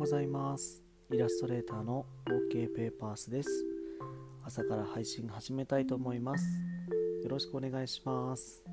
[0.00, 0.82] ございます。
[1.12, 3.50] イラストレーターの OK ペーパースです。
[4.42, 6.42] 朝から配信始めたいと思います。
[7.22, 8.64] よろしくお願いします。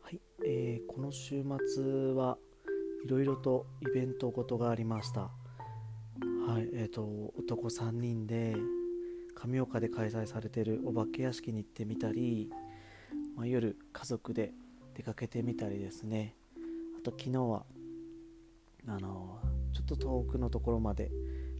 [0.00, 2.36] はい、えー、この週末は
[3.06, 5.20] いろいろとイベントごとがありました。
[5.20, 5.28] は
[6.58, 8.56] いえーと、男3人で
[9.36, 12.50] 神岡で開催されてるお化け屋敷に行ってみたり、
[13.36, 14.50] まあ、夜家族で
[14.96, 16.34] 出かけてみたりですね。
[16.98, 17.64] あと昨日は
[18.88, 21.10] あのょっと遠くのところまで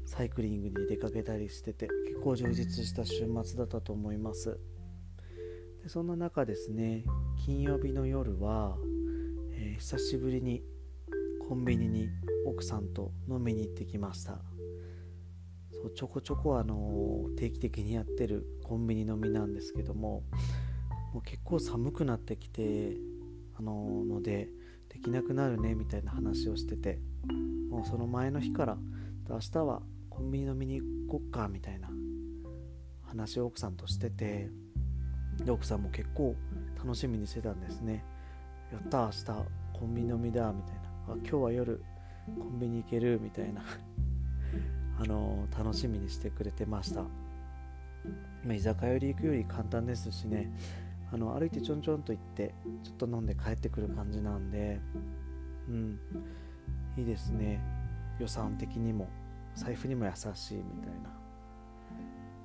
[0.05, 4.59] サイクリングに出かけたりしてて結構充実した週末だったと思います。
[5.83, 7.05] でそんな中ですね
[7.45, 8.77] 金曜日の夜は、
[9.53, 10.63] えー、久しぶりに
[11.49, 12.09] コンビニに
[12.47, 14.41] 奥さんと飲みに行ってきました。
[15.73, 20.23] そうちょこちょこあの定期的にやってるコンビニ飲みなんですけども
[21.13, 22.97] もう結構寒くなってきて
[23.59, 24.49] あのので
[24.89, 27.01] できなくなるねみたいな話をしてて
[27.71, 28.77] もうその前の日から
[29.29, 31.89] 明日はコンビニ飲みに行こっかみたいな
[33.03, 34.51] 話を奥さんとしてて
[35.39, 36.37] で奥さんも結構
[36.77, 38.05] 楽しみにしてたんですね。
[38.73, 39.25] やった明日
[39.79, 40.83] コンビニ飲みだみたいな。
[41.09, 41.83] あ今日は夜
[42.39, 43.63] コンビニ行けるみたいな。
[44.99, 47.05] あの楽しみにしてくれてました、
[48.45, 50.53] ま、居酒屋より行くより簡単ですしね。
[51.11, 54.81] あの歩いてちょんちょんと行ってちょっと飲んで帰ってくる感じなんで
[55.69, 55.99] うん。
[56.97, 57.61] いいですね。
[58.19, 59.09] 予算的にも
[59.55, 61.11] 財布にも優しいみたいな。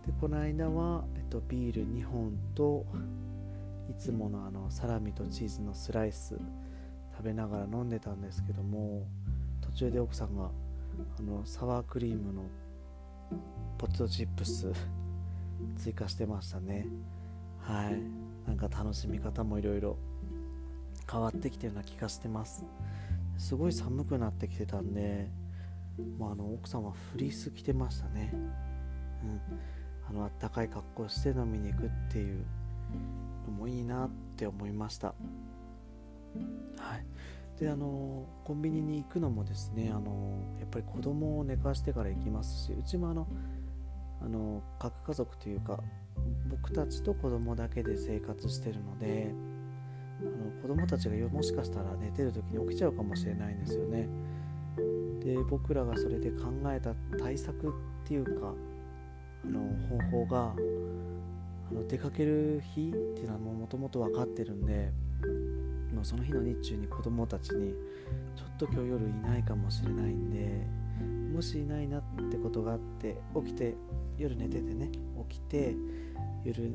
[0.06, 2.86] でこの間は、えっと、ビール2本と
[3.90, 6.40] いつものあのサラミとチーズのスライス
[7.16, 9.06] 食べながら飲んでたんですけども
[9.62, 10.50] 途中で奥さんが
[11.20, 12.44] あのサワークリームの
[13.78, 14.72] ポテトチップス
[15.78, 16.88] 追加してましたね。
[17.59, 18.02] はい。
[18.48, 19.98] なんか楽しみ方もいろいろ
[21.12, 22.64] 変わってきてるような気がしてます。
[23.38, 25.30] すごい寒くなってきてたんで、
[26.20, 28.31] まあ、あの奥さんはフリース着てましたね。
[29.24, 29.42] うん。
[30.09, 32.46] あのったかい格好して飲みに行くっていう
[33.46, 35.08] のもいいなって思いました。
[35.08, 35.14] は
[36.97, 37.06] い。
[37.59, 43.28] であのコンビニに行くのもですねあのやっぱり子供を寝かしてから行きますしうちもあの
[44.22, 45.80] あの核家族というか
[46.50, 49.34] 僕たちと子供だけで生活してるので
[50.19, 54.07] あの子供たちがもしかしたら寝てる時に起きちゃうかもしれないんですよね。
[55.23, 57.72] で僕らがそれで考えた対策っ
[58.05, 58.53] ていうか
[59.45, 60.55] あの方法が
[61.69, 64.91] あの出かける日っていうのはもともと分かってるんで
[65.94, 67.73] もうその日の日中に子供たちに
[68.35, 70.66] ちょっと今日夜いないかもしれないんで
[71.34, 72.01] もしいないなっ
[72.31, 73.75] てことがあって起きて
[74.17, 74.89] 夜寝ててね
[75.29, 75.75] 起きて
[76.44, 76.73] 夜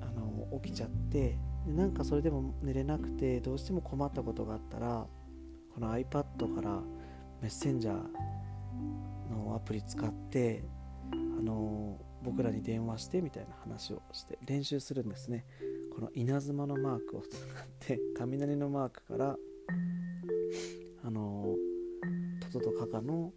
[0.00, 5.06] あの起きちゃってでなんかそれでも寝れなくてどうしても困ったことがあったら
[5.74, 6.80] この iPad から
[7.40, 7.94] メッセンジャー
[9.30, 10.64] のアプリ使って
[11.12, 15.44] あの僕らに電話してみたいな話をして練習するんですね。
[15.92, 19.36] この稲妻のマークを使って雷のマークから
[21.04, 21.54] あの
[22.40, 23.32] トトとカカの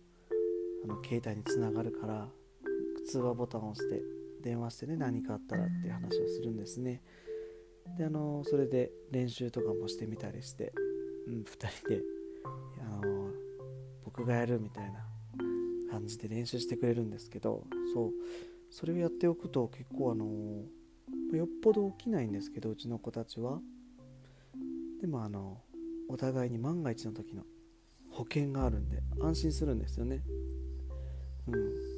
[0.84, 2.28] あの携帯につながるから
[3.08, 4.02] 通話ボタンを押して
[4.42, 7.02] 電話してね何かあったらっていう話をするんですね。
[7.98, 10.74] であのそれで練習とかもしてみたりして、
[11.28, 12.02] うん、2人で
[12.82, 13.30] あの
[14.04, 15.06] 僕がやるみたいな
[15.92, 17.64] 感じで練習してくれるんですけど
[17.94, 18.12] そう
[18.70, 20.26] それをやっておくと結構あの
[21.36, 23.60] よっぽど起きないんですけどうちの子たちは。
[25.02, 25.62] でもあの
[26.10, 27.44] お互いに万が一の時の
[28.10, 30.22] 保険があるんで安心するんですよね。
[31.48, 31.96] うん。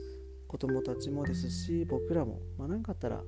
[0.47, 3.21] 子供たちもですし僕らもまあ何かあったら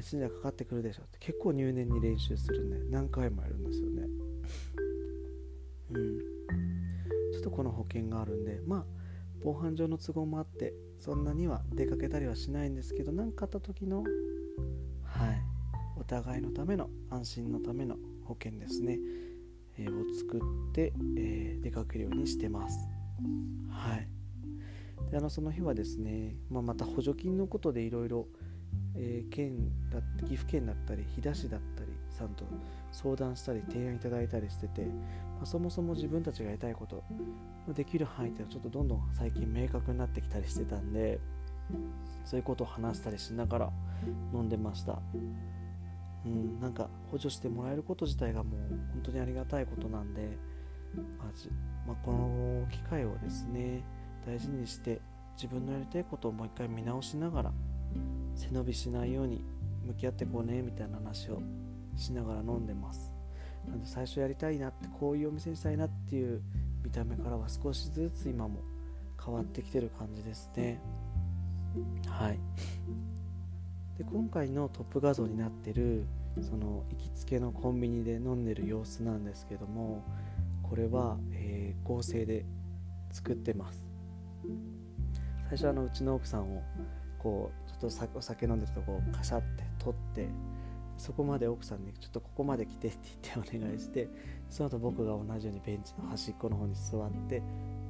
[0.00, 4.06] メッセンジャーかかってくるでしょって結構入念に練習するんで何回もやるんですよね。
[5.90, 6.18] うん。
[7.32, 8.84] ちょっとこの保険があるんでまあ
[9.44, 15.42] 防犯上の都合もあってそんなには出かけたりはしないんですけど何かあった時のはい
[15.98, 18.98] お互いのための安心のための保険ですね、
[19.76, 22.88] えー、を作って、えー、出かけるようにしてます。
[23.68, 24.08] はい。
[25.10, 28.28] であのその日はですね、まあ、また補助金のことでいろいろ
[28.96, 32.44] えー、県だ岐阜県だったり飛騨市だったりさんと
[32.92, 37.02] 相談したり提案いただいたりしてて、まあ、そもそも自分たちがやりたいこと
[37.72, 41.20] できる範囲ってちょっとどんどん最近明確になってきたりしてたんで
[42.24, 43.70] そういうことを話したりしながら
[44.34, 44.98] 飲んでました。
[46.26, 48.60] うんなんか補助してもらえること自体がもう
[48.92, 50.36] 本当にありがたいことなんで、
[51.18, 51.32] まあ
[51.86, 53.82] まあ、この機会をですね
[54.26, 55.00] 大事にして
[55.34, 57.52] 自分のやりたいことをもう一回見直しながら
[58.36, 59.42] 背伸びしないように
[59.86, 61.42] 向き合ってこうねみたいな話を
[61.96, 63.12] しながら飲んでます。
[63.66, 66.42] なので最初やりたいなってこういうお店にしたいなっていう
[66.82, 68.60] 見た目からは少しずつ今も
[69.22, 70.80] 変わってきてる感じですね。
[72.06, 72.38] はい。
[73.98, 76.06] で今回のトップ画像になってる
[76.40, 80.04] その行きつけのコンビニで飲んでる様子なんですけども
[80.62, 82.46] これは、えー、合成で
[83.12, 83.84] 作ってます。
[85.48, 86.62] 最初あのうちの奥さんを
[87.18, 90.28] こうとお酒飲んでるとこうカシャって取って
[90.96, 92.98] そこまで奥さんにちょっとここまで来てって
[93.34, 94.08] 言ってお願いして
[94.50, 97.42] その後僕が同じようにベンチの端っこの方に座って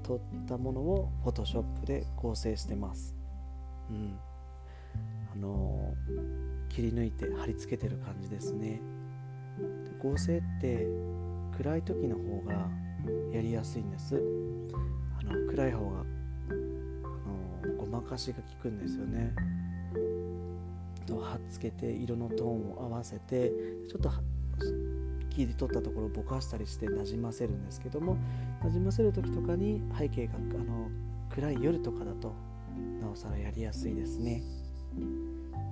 [0.05, 3.17] 撮ったものをフォトショップで構成してます。
[3.91, 4.19] うん。
[5.33, 8.81] あのー、切り抜いて貼り付けてる感じですね。
[9.59, 10.87] で合成って
[11.57, 12.69] 暗い時の方が
[13.33, 14.17] やりやすいんです。
[15.19, 19.35] あの暗い方が、あのー、ごまかしが効くんですよね。
[21.11, 23.51] と貼っつけて色のトーンを合わせて
[23.89, 24.11] ちょっと
[25.31, 28.17] 切り取ったところをぼかしたりしてなじませるんですけども
[28.63, 30.91] なじませる時とかに背景があの
[31.31, 32.35] 暗い夜とかだと
[33.01, 34.43] なおさらやりやすいですね。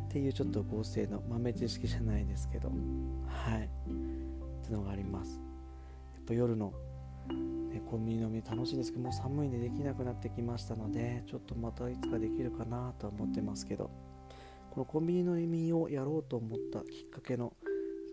[0.09, 2.71] っていうちょっと合成の豆知識じゃないですけど。
[3.27, 3.65] はい。
[3.65, 5.41] ってのがあります。
[6.15, 6.73] やっぱ夜の、
[7.71, 13.91] ね、コンビニ飲み楽しいですけどもう寒いんでできなくなってきましたのでちょっとまたいつかできるかなとは思ってますけど。
[14.79, 17.53] このコンビニの飲みをやろうと思ったきっかけの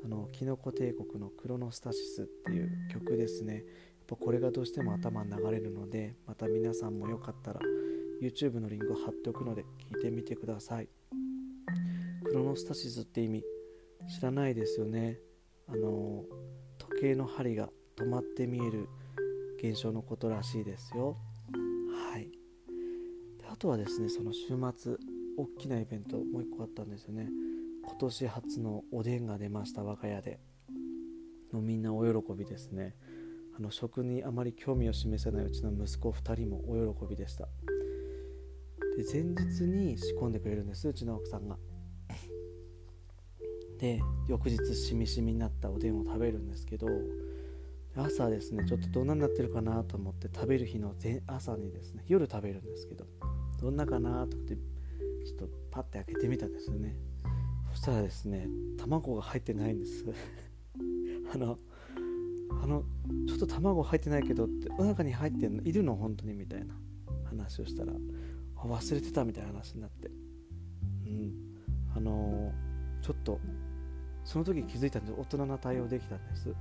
[0.04, 3.54] あのキノコ帝国のクロノスタシスっていう曲ですね。
[3.54, 3.64] やっ
[4.08, 7.60] ぱこれがどうしても頭に流れるのでまた皆さんもよかったら
[8.20, 9.64] YouTube のリンクを貼っておくので
[9.94, 10.90] 聞いてみてください。
[12.24, 13.44] クロノスタシスって意味
[14.16, 15.20] 知らないですよね。
[15.68, 16.24] あの
[16.80, 18.90] 時計の針が止まって見える
[19.60, 21.16] 現象のことらしいですよ。
[22.12, 22.32] はい。
[23.38, 24.98] であとはですねその週末
[25.38, 27.30] 大きなイベントもう一個あったんですよね。
[27.84, 30.40] 今年初のおでんが出ました我が家で。
[31.54, 32.96] のみんなお喜びですね。
[33.58, 37.48] あの食にあまり興味を示せないうちの息子2人もお喜びでした。
[38.98, 41.58] で前日に仕込んでくれるんですうちの奥さんが。
[43.78, 46.88] で翌日しみしみになったおでんを食べるんですけど
[47.98, 53.06] 朝ですねちょっとどんなになってるかなと思って食べる日の前朝にですね夜食べるんですけど
[53.60, 54.58] どんなかなと思って
[55.26, 56.96] ちょっとパッて開けてみたんですよね。
[57.72, 60.06] そしたらですね卵が入ってないんです。
[61.34, 61.60] あの
[62.64, 62.84] あの
[63.28, 65.64] ちょっと卵入ってないけどってお腹に入ってんの？
[65.64, 65.96] いるの？
[65.96, 66.34] 本当に？
[66.34, 66.74] みたいな
[67.26, 67.94] 話をしたら
[68.56, 70.10] 忘れてたみたいな話になって。
[71.06, 71.34] うん。
[71.96, 73.40] あのー、ちょっと
[74.24, 76.54] その時気づいたんで大人な対応できたんです。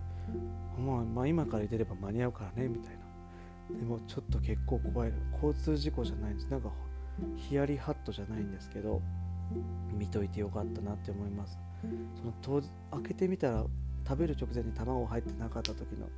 [0.78, 3.78] まあ、まあ、今から入れれば間に合うからねみたいな。
[3.78, 5.12] でもちょっと結構怖い。
[5.32, 6.48] 交通事故じゃないんです。
[6.48, 6.70] なんか
[7.36, 9.00] ヒヤリハットじゃないんですけど
[9.92, 11.58] 見といてよかったなって思います。
[12.16, 12.62] その当
[12.96, 13.64] 開けてみたら
[14.06, 16.08] 食べる直前に卵入ってなかった時の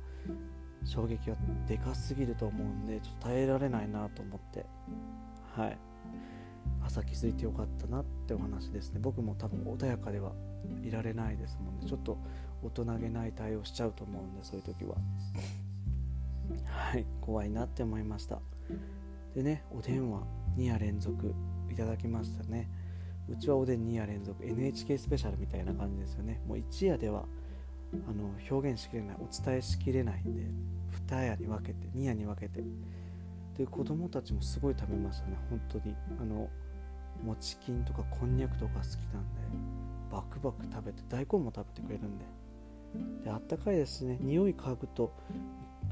[0.85, 1.35] 衝撃は
[1.67, 4.65] でかすぎると思うんでちょっと耐えられないなと思って。
[5.55, 5.77] はい。
[6.83, 8.99] 朝気づいてよかったなってお話ですね。
[9.01, 10.31] 僕も多分穏やかでは
[10.81, 11.85] いられないですもんね。
[11.85, 12.17] ちょっと
[12.63, 14.95] 大人げない対応しちゃうと思うんでそういう時は。
[16.65, 17.05] はい。
[17.19, 18.39] 怖いなって思いました。
[19.35, 20.36] でねお電話。
[20.57, 21.33] 2夜連続
[21.69, 22.67] いただきましたね。
[23.29, 26.41] うちはおでん2夜連続 NHK スペシャルみたいな感じですよね。
[26.47, 27.25] もう1夜では
[27.93, 30.41] あの表現しきれないお伝えしきれないんで
[31.07, 32.63] 2夜に分けて2夜に分けて。
[33.57, 35.37] で子供たちもすごい食べましたね。
[35.49, 35.95] 本当に。
[36.19, 36.49] あの
[37.23, 39.41] もちきんとかこんにゃくとか好きなんで
[40.11, 42.25] バクバク食べて大根も食べてくれるんで。
[43.23, 44.17] であったかいですね。
[44.21, 45.11] 匂い嗅ぐと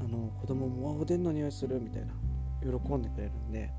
[0.00, 2.14] あの子供もおでんの匂いするみたいな
[2.60, 3.70] 喜んでくれるんで。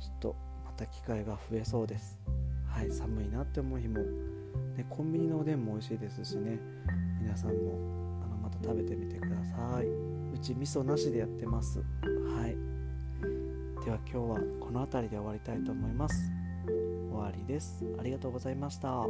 [0.00, 2.18] ちょっとまた機会が増えそうです。
[2.66, 4.00] はい寒いなって思う日も、
[4.76, 6.58] ね、コンビニのおでんも美味しいですしね。
[7.20, 9.86] 皆さんもあのまた食べてみてください。
[9.86, 11.78] うち味噌なしでやってます。
[11.78, 12.56] はい。
[13.84, 16.30] では今日はこの辺りで終わりたいと思います。
[17.10, 17.84] 終わりです。
[17.98, 19.06] ありがとうございました。